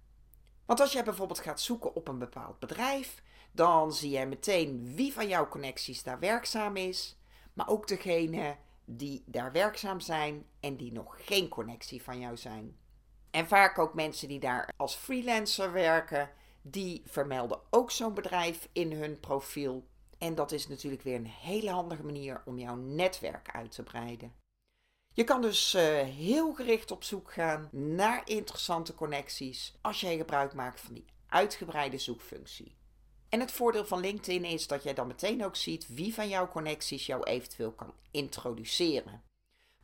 Want 0.66 0.80
als 0.80 0.92
jij 0.92 1.04
bijvoorbeeld 1.04 1.40
gaat 1.40 1.62
zoeken 1.62 1.96
op 1.96 2.08
een 2.08 2.20
bepaald 2.20 2.60
bedrijf, 2.60 3.24
dan 3.52 3.94
zie 3.94 4.10
jij 4.10 4.28
meteen 4.28 4.96
wie 4.96 5.14
van 5.14 5.28
jouw 5.28 5.48
connecties 5.48 6.04
daar 6.04 6.20
werkzaam 6.20 6.76
is, 6.76 7.18
maar 7.54 7.68
ook 7.68 7.88
degene 7.88 8.58
die 8.86 9.24
daar 9.26 9.52
werkzaam 9.52 10.00
zijn 10.00 10.46
en 10.60 10.78
die 10.78 10.92
nog 10.92 11.26
geen 11.26 11.48
connectie 11.50 12.04
van 12.04 12.20
jou 12.20 12.38
zijn. 12.38 12.78
En 13.32 13.48
vaak 13.48 13.80
ook 13.80 13.94
mensen 13.94 14.28
die 14.28 14.40
daar 14.40 14.74
als 14.78 14.96
freelancer 14.96 15.72
werken, 15.72 16.30
die 16.62 17.02
vermelden 17.06 17.60
ook 17.70 17.92
zo'n 17.92 18.14
bedrijf 18.14 18.70
in 18.72 18.92
hun 18.92 19.20
profiel. 19.20 19.88
En 20.18 20.36
dat 20.36 20.52
is 20.52 20.68
natuurlijk 20.68 21.02
weer 21.02 21.16
een 21.16 21.26
hele 21.26 21.70
handige 21.70 22.04
manier 22.04 22.42
om 22.46 22.60
jouw 22.60 22.76
netwerk 22.76 23.50
uit 23.52 23.72
te 23.72 23.84
breiden. 23.84 24.34
Je 25.14 25.24
kan 25.24 25.42
dus 25.42 25.74
uh, 25.74 25.82
heel 26.02 26.54
gericht 26.54 26.92
op 26.92 27.04
zoek 27.04 27.34
gaan 27.34 27.70
naar 27.72 28.22
interessante 28.26 28.94
connecties 28.94 29.74
als 29.82 30.02
jij 30.02 30.18
gebruik 30.18 30.54
maakt 30.54 30.80
van 30.82 30.94
die 30.94 31.06
uitgebreide 31.28 31.98
zoekfunctie. 31.98 32.76
En 33.30 33.40
het 33.40 33.52
voordeel 33.52 33.86
van 33.86 34.00
LinkedIn 34.00 34.46
is 34.46 34.68
dat 34.68 34.84
jij 34.84 34.94
dan 34.94 35.08
meteen 35.08 35.46
ook 35.46 35.56
ziet 35.56 35.88
wie 35.88 36.14
van 36.14 36.30
jouw 36.30 36.48
connecties 36.48 37.06
jou 37.06 37.24
eventueel 37.24 37.72
kan 37.72 37.94
introduceren. 38.12 39.24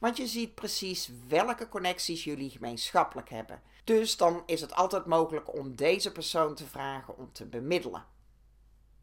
Want 0.04 0.18
je 0.18 0.28
ziet 0.28 0.56
precies 0.56 1.12
welke 1.28 1.70
connecties 1.70 2.24
jullie 2.24 2.50
gemeenschappelijk 2.50 3.30
hebben. 3.30 3.62
Dus 3.84 4.18
dan 4.18 4.44
is 4.46 4.62
het 4.62 4.74
altijd 4.74 5.06
mogelijk 5.06 5.56
om 5.58 5.76
deze 5.76 6.12
persoon 6.12 6.56
te 6.56 6.66
vragen 6.66 7.18
om 7.18 7.32
te 7.32 7.46
bemiddelen. 7.46 8.06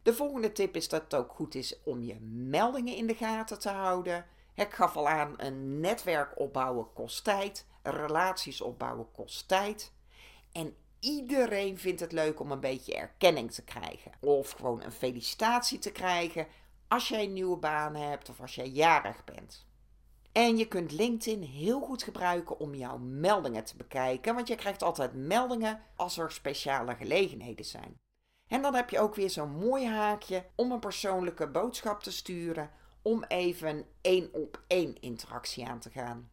De 0.02 0.14
volgende 0.14 0.52
tip 0.52 0.76
is 0.76 0.88
dat 0.88 1.02
het 1.02 1.14
ook 1.14 1.32
goed 1.32 1.54
is 1.54 1.82
om 1.84 2.02
je 2.02 2.20
meldingen 2.20 2.96
in 2.96 3.06
de 3.06 3.14
gaten 3.14 3.58
te 3.58 3.68
houden. 3.68 4.26
Ik 4.54 4.72
gaf 4.72 4.96
al 4.96 5.08
aan, 5.08 5.34
een 5.36 5.80
netwerk 5.80 6.38
opbouwen 6.38 6.92
kost 6.92 7.24
tijd, 7.24 7.66
relaties 7.82 8.60
opbouwen 8.60 9.10
kost 9.12 9.48
tijd. 9.48 9.92
En 10.52 10.76
iedereen 10.98 11.78
vindt 11.78 12.00
het 12.00 12.12
leuk 12.12 12.40
om 12.40 12.52
een 12.52 12.60
beetje 12.60 12.94
erkenning 12.94 13.52
te 13.52 13.64
krijgen. 13.64 14.12
Of 14.20 14.50
gewoon 14.50 14.82
een 14.82 14.92
felicitatie 14.92 15.78
te 15.78 15.92
krijgen 15.92 16.46
als 16.88 17.08
jij 17.08 17.24
een 17.24 17.32
nieuwe 17.32 17.56
baan 17.56 17.94
hebt 17.94 18.28
of 18.28 18.40
als 18.40 18.54
jij 18.54 18.68
jarig 18.68 19.24
bent. 19.24 19.68
En 20.32 20.56
je 20.56 20.68
kunt 20.68 20.92
LinkedIn 20.92 21.42
heel 21.42 21.80
goed 21.80 22.02
gebruiken 22.02 22.58
om 22.58 22.74
jouw 22.74 22.98
meldingen 22.98 23.64
te 23.64 23.76
bekijken, 23.76 24.34
want 24.34 24.48
je 24.48 24.54
krijgt 24.54 24.82
altijd 24.82 25.14
meldingen 25.14 25.82
als 25.96 26.18
er 26.18 26.32
speciale 26.32 26.94
gelegenheden 26.94 27.64
zijn. 27.64 27.96
En 28.46 28.62
dan 28.62 28.74
heb 28.74 28.90
je 28.90 29.00
ook 29.00 29.14
weer 29.14 29.30
zo'n 29.30 29.56
mooi 29.56 29.86
haakje 29.86 30.46
om 30.54 30.72
een 30.72 30.80
persoonlijke 30.80 31.48
boodschap 31.48 32.02
te 32.02 32.12
sturen, 32.12 32.70
om 33.02 33.24
even 33.24 33.86
één 34.00 34.34
op 34.34 34.62
één 34.66 35.00
interactie 35.00 35.66
aan 35.66 35.78
te 35.78 35.90
gaan. 35.90 36.30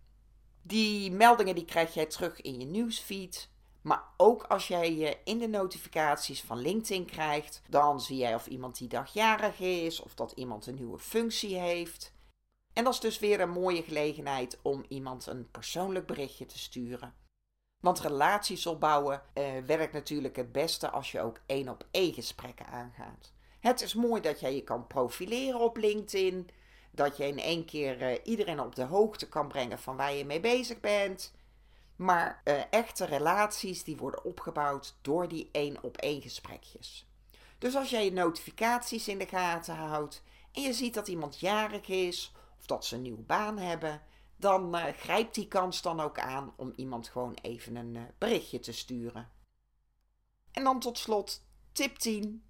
Die 0.62 1.12
meldingen 1.12 1.56
die 1.56 1.66
krijg 1.66 1.94
jij 1.94 2.06
terug 2.06 2.42
in 2.42 2.60
je 2.60 2.66
nieuwsfeed. 2.66 3.50
Maar 3.82 4.04
ook 4.18 4.44
als 4.44 4.68
jij 4.68 4.96
je 4.96 5.18
in 5.24 5.38
de 5.38 5.48
notificaties 5.48 6.42
van 6.42 6.58
LinkedIn 6.58 7.06
krijgt, 7.06 7.62
dan 7.70 8.02
zie 8.02 8.18
jij 8.18 8.36
of 8.36 8.48
iemand 8.48 8.78
die 8.78 8.88
dagjarig 8.88 9.60
is 9.60 10.02
of 10.02 10.14
dat 10.14 10.32
iemand 10.32 10.68
een 10.68 10.76
nieuwe 10.76 11.00
functie 11.00 11.58
heeft. 11.58 12.14
En 12.78 12.84
dat 12.84 12.94
is 12.94 13.00
dus 13.00 13.20
weer 13.20 13.40
een 13.40 13.50
mooie 13.50 13.84
gelegenheid 13.84 14.60
om 14.62 14.86
iemand 14.88 15.26
een 15.26 15.52
persoonlijk 15.52 16.06
berichtje 16.06 16.46
te 16.46 16.58
sturen. 16.58 17.14
Want 17.84 18.00
relaties 18.00 18.66
opbouwen 18.66 19.22
eh, 19.34 19.44
werkt 19.66 19.94
natuurlijk 19.94 20.36
het 20.36 20.52
beste 20.52 20.90
als 20.90 21.12
je 21.12 21.22
ook 21.22 21.42
één 21.46 21.70
op 21.70 21.88
één 21.92 22.14
gesprekken 22.14 22.66
aangaat. 22.66 23.34
Het 23.60 23.82
is 23.82 23.94
mooi 23.94 24.22
dat 24.22 24.40
jij 24.40 24.56
je 24.56 24.64
kan 24.64 24.88
profileren 24.88 25.60
op 25.60 25.78
LinkedIn. 25.78 26.50
Dat 26.92 27.18
je 27.18 27.28
in 27.28 27.40
één 27.40 27.66
keer 27.66 28.02
uh, 28.02 28.18
iedereen 28.24 28.60
op 28.60 28.76
de 28.76 28.84
hoogte 28.84 29.30
kan 29.30 29.48
brengen 29.48 29.80
van 29.80 29.98
waar 29.98 30.14
je 30.14 30.26
mee 30.26 30.40
bezig 30.40 30.80
bent. 30.80 31.34
Maar 31.96 32.42
eh, 32.44 32.62
echte 32.70 33.06
relaties 33.06 33.84
die 33.84 33.98
worden 33.98 34.26
opgebouwd 34.26 34.98
door 35.02 35.28
die 35.28 35.50
één 35.52 35.84
op 35.84 35.98
één 35.98 36.22
gesprekjes. 36.22 37.08
Dus 37.58 37.76
als 37.76 37.90
jij 37.90 38.06
je 38.06 38.12
notificaties 38.12 39.08
in 39.08 39.18
de 39.18 39.28
gaten 39.28 39.76
houdt 39.76 40.24
en 40.52 40.62
je 40.62 40.74
ziet 40.74 40.94
dat 40.94 41.08
iemand 41.08 41.40
jarig 41.40 41.88
is 41.88 42.36
of 42.60 42.66
dat 42.66 42.86
ze 42.86 42.96
een 42.96 43.02
nieuwe 43.02 43.22
baan 43.22 43.58
hebben, 43.58 44.02
dan 44.36 44.76
uh, 44.76 44.84
grijpt 44.86 45.36
die 45.36 45.48
kans 45.48 45.82
dan 45.82 46.00
ook 46.00 46.20
aan 46.20 46.54
om 46.56 46.74
iemand 46.76 47.08
gewoon 47.08 47.38
even 47.42 47.76
een 47.76 47.96
uh, 47.96 48.02
berichtje 48.18 48.60
te 48.60 48.72
sturen. 48.72 49.30
En 50.52 50.64
dan 50.64 50.80
tot 50.80 50.98
slot 50.98 51.44
tip 51.72 51.98
10. 51.98 52.44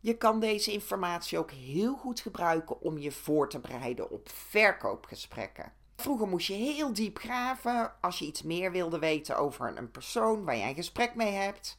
Je 0.00 0.16
kan 0.16 0.40
deze 0.40 0.72
informatie 0.72 1.38
ook 1.38 1.50
heel 1.50 1.96
goed 1.96 2.20
gebruiken 2.20 2.80
om 2.80 2.98
je 2.98 3.12
voor 3.12 3.48
te 3.48 3.58
bereiden 3.58 4.10
op 4.10 4.28
verkoopgesprekken. 4.28 5.72
Vroeger 5.96 6.28
moest 6.28 6.46
je 6.46 6.54
heel 6.54 6.92
diep 6.92 7.18
graven 7.18 8.00
als 8.00 8.18
je 8.18 8.26
iets 8.26 8.42
meer 8.42 8.72
wilde 8.72 8.98
weten 8.98 9.36
over 9.38 9.76
een 9.76 9.90
persoon 9.90 10.44
waar 10.44 10.56
jij 10.56 10.68
een 10.68 10.74
gesprek 10.74 11.14
mee 11.14 11.32
hebt. 11.32 11.78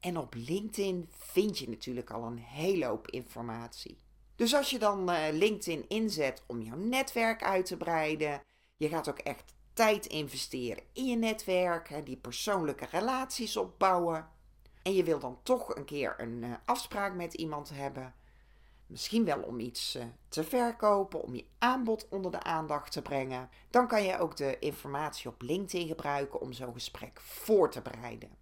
En 0.00 0.18
op 0.18 0.34
LinkedIn 0.34 1.08
vind 1.10 1.58
je 1.58 1.68
natuurlijk 1.68 2.10
al 2.10 2.24
een 2.24 2.38
hele 2.38 2.84
hoop 2.84 3.10
informatie. 3.10 4.01
Dus 4.42 4.54
als 4.54 4.70
je 4.70 4.78
dan 4.78 5.10
uh, 5.10 5.18
LinkedIn 5.32 5.84
inzet 5.88 6.42
om 6.46 6.60
jouw 6.60 6.76
netwerk 6.76 7.42
uit 7.42 7.66
te 7.66 7.76
breiden, 7.76 8.42
je 8.76 8.88
gaat 8.88 9.08
ook 9.08 9.18
echt 9.18 9.54
tijd 9.72 10.06
investeren 10.06 10.82
in 10.92 11.06
je 11.06 11.16
netwerk, 11.16 12.00
die 12.04 12.16
persoonlijke 12.16 12.86
relaties 12.90 13.56
opbouwen. 13.56 14.28
En 14.82 14.94
je 14.94 15.04
wil 15.04 15.18
dan 15.18 15.38
toch 15.42 15.74
een 15.74 15.84
keer 15.84 16.14
een 16.16 16.42
uh, 16.42 16.52
afspraak 16.64 17.14
met 17.14 17.34
iemand 17.34 17.70
hebben. 17.74 18.14
Misschien 18.86 19.24
wel 19.24 19.42
om 19.42 19.60
iets 19.60 19.96
uh, 19.96 20.02
te 20.28 20.44
verkopen, 20.44 21.22
om 21.22 21.34
je 21.34 21.46
aanbod 21.58 22.08
onder 22.08 22.30
de 22.30 22.42
aandacht 22.42 22.92
te 22.92 23.02
brengen. 23.02 23.50
Dan 23.70 23.88
kan 23.88 24.02
je 24.02 24.18
ook 24.18 24.36
de 24.36 24.58
informatie 24.58 25.30
op 25.30 25.42
LinkedIn 25.42 25.86
gebruiken 25.86 26.40
om 26.40 26.52
zo'n 26.52 26.72
gesprek 26.72 27.20
voor 27.20 27.70
te 27.70 27.82
bereiden. 27.82 28.36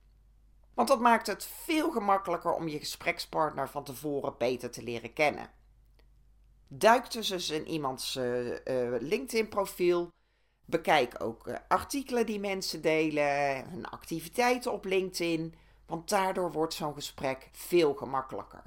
Want 0.74 0.88
dat 0.88 1.00
maakt 1.00 1.26
het 1.26 1.44
veel 1.44 1.90
gemakkelijker 1.90 2.52
om 2.52 2.68
je 2.68 2.78
gesprekspartner 2.78 3.68
van 3.68 3.84
tevoren 3.84 4.34
beter 4.38 4.70
te 4.70 4.82
leren 4.82 5.12
kennen. 5.12 5.58
Duik 6.72 7.14
eens 7.14 7.50
in 7.50 7.68
iemands 7.68 8.16
uh, 8.16 8.56
LinkedIn-profiel. 8.98 10.12
Bekijk 10.64 11.22
ook 11.22 11.50
artikelen 11.68 12.26
die 12.26 12.40
mensen 12.40 12.82
delen, 12.82 13.70
hun 13.70 13.86
activiteiten 13.86 14.72
op 14.72 14.84
LinkedIn 14.84 15.54
want 15.90 16.08
daardoor 16.08 16.52
wordt 16.52 16.74
zo'n 16.74 16.94
gesprek 16.94 17.48
veel 17.52 17.94
gemakkelijker. 17.94 18.62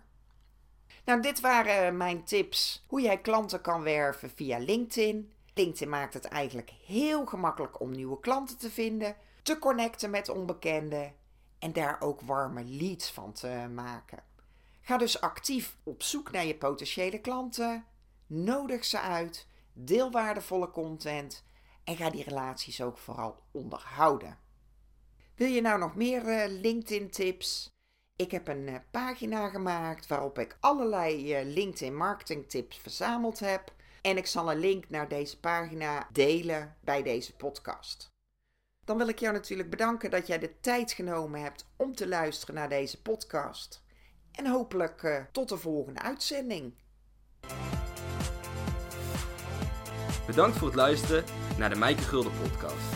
Nou, 1.05 1.21
dit 1.21 1.39
waren 1.39 1.97
mijn 1.97 2.23
tips 2.23 2.83
hoe 2.87 3.01
jij 3.01 3.21
klanten 3.21 3.61
kan 3.61 3.83
werven 3.83 4.29
via 4.29 4.57
LinkedIn. 4.57 5.33
LinkedIn 5.53 5.89
maakt 5.89 6.13
het 6.13 6.25
eigenlijk 6.25 6.73
heel 6.85 7.25
gemakkelijk 7.25 7.79
om 7.79 7.91
nieuwe 7.91 8.19
klanten 8.19 8.57
te 8.57 8.71
vinden, 8.71 9.15
te 9.41 9.59
connecten 9.59 10.09
met 10.09 10.29
onbekenden 10.29 11.13
en 11.59 11.73
daar 11.73 12.01
ook 12.01 12.21
warme 12.21 12.63
leads 12.63 13.11
van 13.11 13.33
te 13.33 13.67
maken. 13.73 14.23
Ga 14.81 14.97
dus 14.97 15.21
actief 15.21 15.77
op 15.83 16.03
zoek 16.03 16.31
naar 16.31 16.45
je 16.45 16.55
potentiële 16.55 17.19
klanten, 17.19 17.85
nodig 18.33 18.85
ze 18.85 18.99
uit, 18.99 19.47
deel 19.73 20.11
waardevolle 20.11 20.71
content 20.71 21.43
en 21.83 21.95
ga 21.95 22.09
die 22.09 22.23
relaties 22.23 22.81
ook 22.81 22.97
vooral 22.97 23.43
onderhouden. 23.51 24.37
Wil 25.35 25.47
je 25.47 25.61
nou 25.61 25.79
nog 25.79 25.95
meer 25.95 26.25
uh, 26.25 26.61
LinkedIn 26.61 27.09
tips? 27.09 27.71
Ik 28.15 28.31
heb 28.31 28.47
een 28.47 28.67
uh, 28.67 28.75
pagina 28.91 29.49
gemaakt 29.49 30.07
waarop 30.07 30.39
ik 30.39 30.57
allerlei 30.59 31.39
uh, 31.39 31.53
LinkedIn 31.53 31.95
marketing 31.95 32.49
tips 32.49 32.77
verzameld 32.77 33.39
heb. 33.39 33.73
En 34.01 34.17
ik 34.17 34.25
zal 34.25 34.51
een 34.51 34.59
link 34.59 34.89
naar 34.89 35.07
deze 35.07 35.39
pagina 35.39 36.07
delen 36.11 36.77
bij 36.81 37.03
deze 37.03 37.35
podcast. 37.35 38.11
Dan 38.85 38.97
wil 38.97 39.07
ik 39.07 39.19
jou 39.19 39.33
natuurlijk 39.33 39.69
bedanken 39.69 40.11
dat 40.11 40.27
jij 40.27 40.39
de 40.39 40.59
tijd 40.59 40.91
genomen 40.91 41.41
hebt 41.41 41.65
om 41.77 41.95
te 41.95 42.07
luisteren 42.07 42.55
naar 42.55 42.69
deze 42.69 43.01
podcast. 43.01 43.83
En 44.31 44.47
hopelijk 44.47 45.27
tot 45.31 45.49
de 45.49 45.57
volgende 45.57 45.99
uitzending. 45.99 46.82
Bedankt 50.25 50.57
voor 50.57 50.67
het 50.67 50.77
luisteren 50.77 51.23
naar 51.57 51.69
de 51.69 51.75
Mijke 51.75 52.03
Gulden 52.03 52.31
podcast. 52.41 52.92